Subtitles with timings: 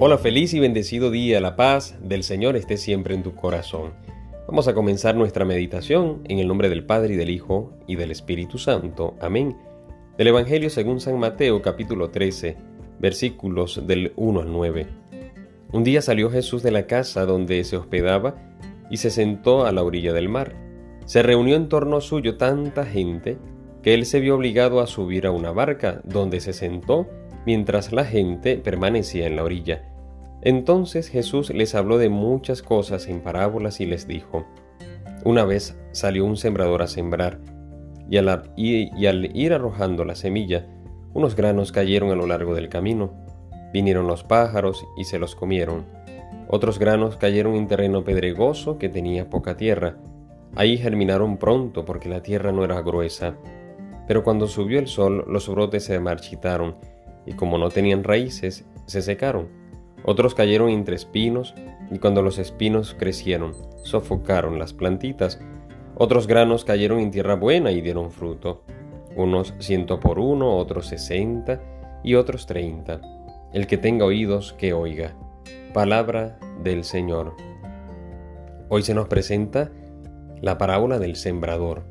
[0.00, 3.92] Hola, feliz y bendecido día, la paz del Señor esté siempre en tu corazón.
[4.48, 8.10] Vamos a comenzar nuestra meditación en el nombre del Padre y del Hijo y del
[8.10, 9.14] Espíritu Santo.
[9.20, 9.56] Amén.
[10.18, 12.56] Del Evangelio según San Mateo capítulo 13,
[12.98, 14.86] versículos del 1 al 9.
[15.70, 18.34] Un día salió Jesús de la casa donde se hospedaba
[18.90, 20.56] y se sentó a la orilla del mar.
[21.04, 23.38] Se reunió en torno suyo tanta gente
[23.84, 27.08] que él se vio obligado a subir a una barca donde se sentó
[27.46, 29.82] mientras la gente permanecía en la orilla.
[30.42, 34.46] Entonces Jesús les habló de muchas cosas en parábolas y les dijo,
[35.24, 37.40] Una vez salió un sembrador a sembrar,
[38.08, 40.66] y al, ir arrojando la semilla,
[41.14, 43.14] unos granos cayeron a lo largo del camino.
[43.72, 45.86] Vinieron los pájaros y se los comieron.
[46.48, 49.96] Otros granos cayeron en terreno pedregoso que tenía poca tierra.
[50.54, 53.36] Ahí germinaron pronto porque la tierra no era gruesa.
[54.06, 56.76] Pero cuando subió el sol, los brotes se marchitaron
[57.26, 59.48] y como no tenían raíces, se secaron.
[60.04, 61.54] Otros cayeron entre espinos,
[61.90, 65.40] y cuando los espinos crecieron, sofocaron las plantitas.
[65.96, 68.64] Otros granos cayeron en tierra buena y dieron fruto,
[69.16, 71.60] unos ciento por uno, otros sesenta
[72.02, 73.00] y otros treinta.
[73.52, 75.14] El que tenga oídos, que oiga.
[75.72, 77.34] Palabra del Señor.
[78.68, 79.70] Hoy se nos presenta
[80.40, 81.84] la parábola del sembrador.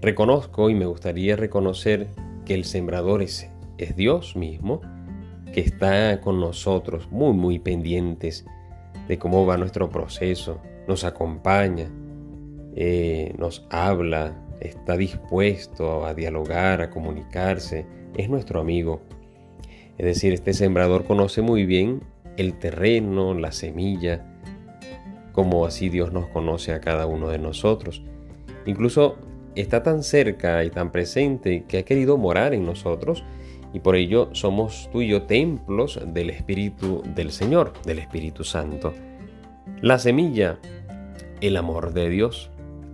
[0.00, 2.08] Reconozco y me gustaría reconocer
[2.44, 4.80] que el sembrador es es Dios mismo
[5.52, 8.44] que está con nosotros, muy, muy pendientes
[9.06, 11.88] de cómo va nuestro proceso, nos acompaña,
[12.74, 17.86] eh, nos habla, está dispuesto a dialogar, a comunicarse,
[18.16, 19.02] es nuestro amigo.
[19.96, 22.02] Es decir, este sembrador conoce muy bien
[22.36, 24.26] el terreno, la semilla,
[25.32, 28.02] como así Dios nos conoce a cada uno de nosotros.
[28.66, 29.18] Incluso
[29.54, 33.24] está tan cerca y tan presente que ha querido morar en nosotros
[33.74, 38.94] y por ello somos tú templos del Espíritu del Señor, del Espíritu Santo.
[39.82, 40.58] La semilla,
[41.40, 42.50] el amor de Dios,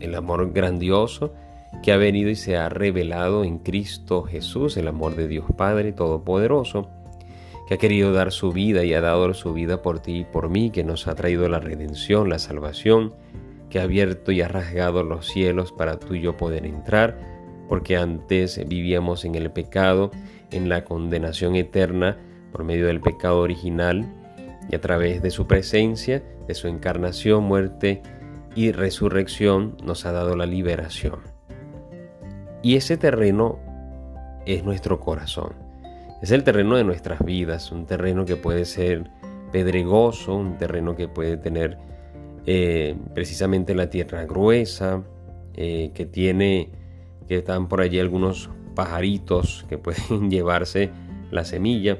[0.00, 1.34] el amor grandioso
[1.82, 5.92] que ha venido y se ha revelado en Cristo Jesús, el amor de Dios Padre
[5.92, 6.88] Todopoderoso,
[7.68, 10.48] que ha querido dar su vida y ha dado su vida por ti y por
[10.48, 13.14] mí, que nos ha traído la redención, la salvación,
[13.68, 17.31] que ha abierto y ha rasgado los cielos para tú y yo poder entrar,
[17.72, 20.10] porque antes vivíamos en el pecado
[20.50, 22.18] en la condenación eterna
[22.52, 24.12] por medio del pecado original
[24.68, 28.02] y a través de su presencia, de su encarnación, muerte
[28.54, 31.20] y resurrección nos ha dado la liberación.
[32.60, 33.58] Y ese terreno
[34.44, 35.54] es nuestro corazón.
[36.20, 39.08] Es el terreno de nuestras vidas, un terreno que puede ser
[39.50, 41.78] pedregoso, un terreno que puede tener
[42.44, 45.02] eh, precisamente la tierra gruesa,
[45.54, 46.81] eh, que tiene,
[47.32, 50.90] que están por allí algunos pajaritos que pueden llevarse
[51.30, 51.96] la semilla.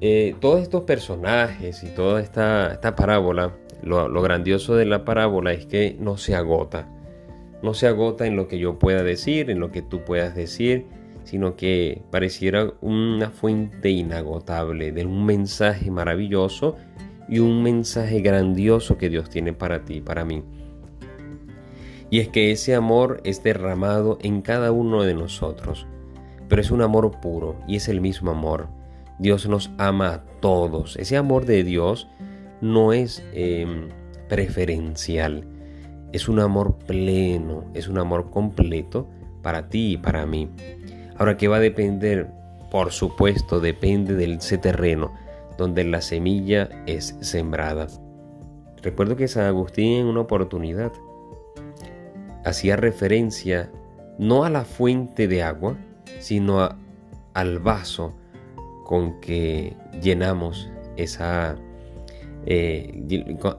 [0.00, 5.52] Eh, todos estos personajes y toda esta, esta parábola, lo, lo, grandioso de la parábola
[5.52, 6.88] es que no se agota.
[7.62, 10.86] No se agota en lo que yo pueda decir, en lo que tú puedas decir,
[11.24, 16.76] sino que pareciera una fuente inagotable de un mensaje maravilloso
[17.28, 20.42] y un mensaje grandioso que Dios tiene para ti, para mí.
[22.10, 25.86] Y es que ese amor es derramado en cada uno de nosotros,
[26.48, 28.68] pero es un amor puro y es el mismo amor.
[29.18, 30.96] Dios nos ama a todos.
[30.96, 32.08] Ese amor de Dios
[32.60, 33.88] no es em,
[34.28, 35.44] preferencial,
[36.12, 39.08] es un amor pleno, es un amor completo
[39.42, 40.48] para ti y para mí.
[41.16, 42.28] Ahora, ¿qué va a depender?
[42.70, 45.12] Por supuesto, depende de ese terreno
[45.56, 47.86] donde la semilla es sembrada.
[48.82, 50.92] Recuerdo que San Agustín en una oportunidad
[52.44, 53.70] hacía referencia
[54.18, 55.76] no a la fuente de agua,
[56.18, 56.68] sino
[57.32, 58.14] al vaso
[58.84, 61.56] con que llenamos esa,
[62.46, 63.02] eh,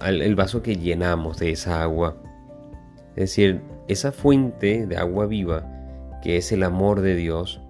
[0.01, 2.15] el vaso que llenamos de esa agua.
[3.09, 5.71] Es decir, esa fuente de agua viva,
[6.21, 7.61] que es el amor de Dios,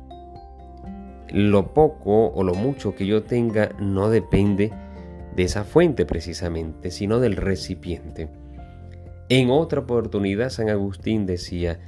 [1.30, 4.72] lo poco o lo mucho que yo tenga no depende
[5.36, 8.30] de esa fuente precisamente, sino del recipiente.
[9.30, 11.80] En otra oportunidad San Agustín decía,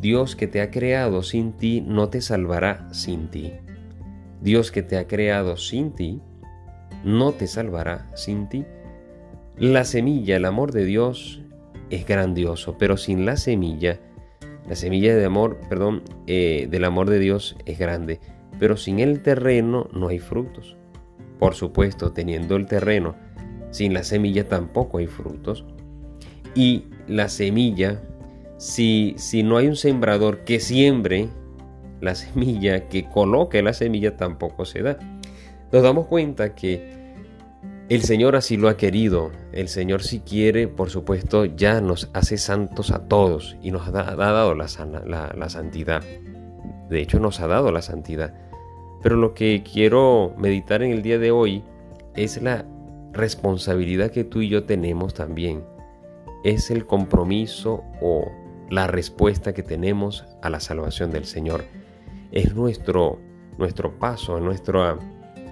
[0.00, 3.52] Dios que te ha creado sin ti no te salvará sin ti.
[4.40, 6.20] Dios que te ha creado sin ti
[7.04, 8.64] no te salvará sin ti.
[9.56, 11.42] La semilla, el amor de Dios
[11.90, 14.00] es grandioso, pero sin la semilla,
[14.68, 18.20] la semilla de amor, perdón, eh, del amor de Dios es grande,
[18.58, 20.76] pero sin el terreno no hay frutos.
[21.38, 23.16] Por supuesto, teniendo el terreno,
[23.70, 25.64] sin la semilla tampoco hay frutos.
[26.54, 28.00] Y la semilla,
[28.58, 31.28] si, si no hay un sembrador que siembre
[32.00, 34.98] la semilla, que coloque la semilla, tampoco se da.
[35.72, 36.94] nos damos cuenta que
[37.88, 39.30] el Señor así lo ha querido.
[39.52, 43.90] El Señor si quiere, por supuesto, ya nos hace santos a todos y nos ha,
[43.90, 44.66] dado la,
[45.36, 46.02] la santidad.
[46.88, 48.34] De hecho, nos ha dado la santidad.
[49.02, 51.62] Pero lo que quiero meditar en el día de hoy
[52.16, 52.64] es la
[53.12, 55.62] responsabilidad que tú y yo tenemos también.
[56.44, 58.30] Es el compromiso o
[58.70, 61.64] la respuesta que tenemos a la salvación del Señor.
[62.32, 63.18] Es nuestro,
[63.58, 64.98] nuestro paso, nuestra,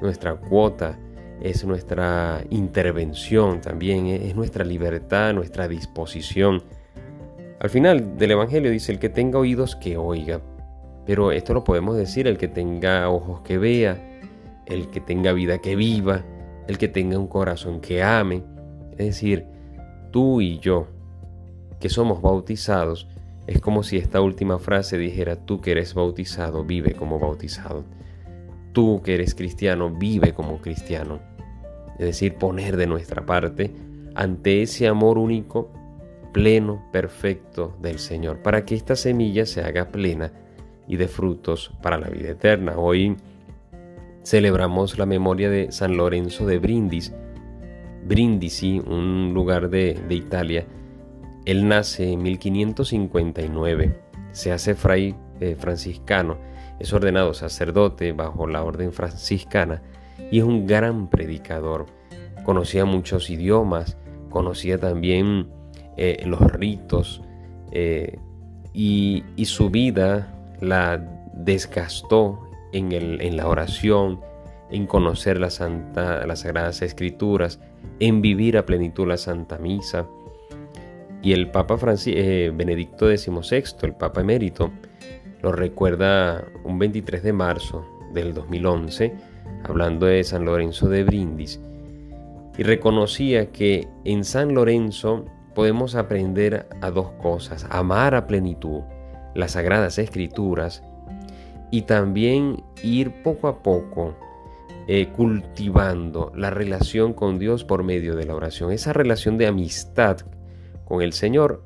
[0.01, 0.99] nuestra cuota,
[1.41, 6.63] es nuestra intervención también, es nuestra libertad, nuestra disposición.
[7.59, 10.41] Al final del Evangelio dice, el que tenga oídos que oiga.
[11.07, 14.21] Pero esto lo podemos decir, el que tenga ojos que vea,
[14.67, 16.23] el que tenga vida que viva,
[16.69, 18.45] el que tenga un corazón que ame.
[18.93, 19.47] Es decir,
[20.13, 20.87] tú y yo,
[21.81, 23.09] que somos bautizados,
[23.49, 27.83] es como si esta última frase dijera, tú que eres bautizado, vive como bautizado.
[28.73, 31.19] Tú que eres cristiano, vive como cristiano.
[31.99, 33.75] Es decir, poner de nuestra parte
[34.15, 35.73] ante ese amor único,
[36.33, 40.33] pleno, perfecto del Señor, para que esta semilla se haga plena
[40.87, 42.79] y de frutos para la vida eterna.
[42.79, 43.17] Hoy
[44.25, 47.13] celebramos la memoria de San Lorenzo de Brindis,
[48.03, 50.67] Brindisi, un lugar de, Italia.
[51.45, 53.99] Él nace en 1559,
[54.33, 56.39] se hace fray eh, franciscano,
[56.79, 59.83] es ordenado sacerdote bajo la orden franciscana
[60.31, 61.87] y es un gran predicador.
[62.45, 63.97] Conocía muchos idiomas,
[64.31, 65.49] conocía también
[65.97, 67.23] eh, los ritos
[67.73, 68.19] eh,
[68.73, 70.99] y, y su vida la
[71.35, 72.41] desgastó
[72.73, 74.21] en, la oración,
[74.71, 77.61] en conocer Santa, las Sagradas Escrituras,
[78.01, 80.07] en vivir a plenitud la Santa Misa.
[81.23, 81.77] Y el Papa
[82.07, 84.73] eh, Benedicto XVI, el Papa emérito,
[85.41, 89.15] lo recuerda un 23 de marzo del 2011,
[89.65, 91.61] hablando de San Lorenzo de Brindis,
[92.59, 95.25] y reconocía que en San Lorenzo
[95.55, 98.83] podemos aprender a dos cosas, amar a plenitud
[99.35, 100.83] las Sagradas Escrituras
[101.71, 104.15] y también ir poco a poco
[104.89, 110.19] eh, cultivando la relación con Dios por medio de la oración, esa relación de amistad
[110.85, 111.65] con el Señor,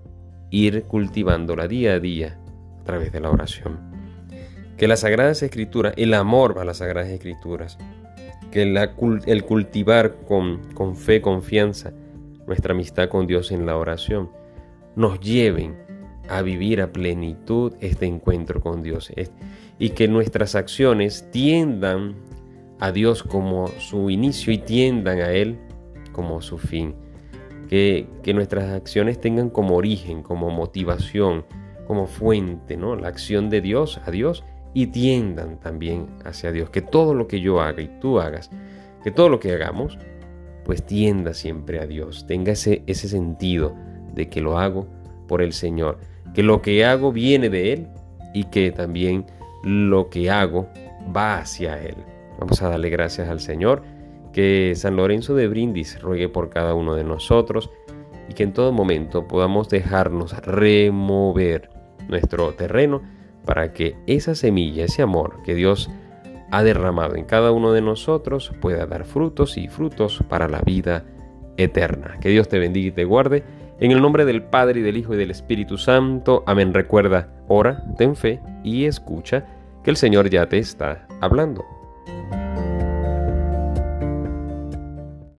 [0.50, 2.38] ir cultivándola día a día
[2.80, 3.78] a través de la oración.
[4.76, 7.78] Que las Sagradas Escrituras, el amor a las Sagradas Escrituras,
[8.50, 11.92] que el cultivar con, con fe, confianza,
[12.46, 14.30] nuestra amistad con Dios en la oración,
[14.94, 15.76] nos lleven
[16.28, 19.12] a vivir a plenitud este encuentro con Dios
[19.78, 22.16] y que nuestras acciones tiendan
[22.78, 25.58] a Dios como su inicio y tiendan a Él
[26.12, 26.94] como su fin.
[27.68, 31.44] Que, que nuestras acciones tengan como origen, como motivación,
[31.86, 32.94] como fuente, ¿no?
[32.94, 36.70] La acción de Dios a Dios y tiendan también hacia Dios.
[36.70, 38.50] Que todo lo que yo haga y tú hagas,
[39.02, 39.98] que todo lo que hagamos,
[40.64, 42.26] pues tienda siempre a Dios.
[42.26, 43.74] Tenga ese, ese sentido
[44.14, 44.86] de que lo hago
[45.26, 45.98] por el Señor
[46.36, 47.88] que lo que hago viene de Él
[48.34, 49.24] y que también
[49.64, 50.68] lo que hago
[51.16, 51.96] va hacia Él.
[52.38, 53.82] Vamos a darle gracias al Señor,
[54.32, 57.70] que San Lorenzo de Brindis ruegue por cada uno de nosotros
[58.28, 61.70] y que en todo momento podamos dejarnos remover
[62.08, 63.02] nuestro terreno
[63.44, 65.90] para que esa semilla, ese amor que Dios
[66.50, 71.04] ha derramado en cada uno de nosotros pueda dar frutos y frutos para la vida
[71.56, 72.18] eterna.
[72.20, 73.42] Que Dios te bendiga y te guarde
[73.80, 76.44] en el nombre del Padre y del Hijo y del Espíritu Santo.
[76.46, 76.74] Amén.
[76.74, 79.46] Recuerda, ora, ten fe y escucha
[79.82, 81.75] que el Señor ya te está hablando.